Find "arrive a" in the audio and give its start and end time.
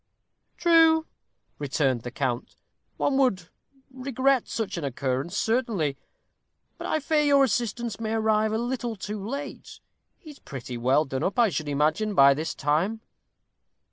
8.13-8.57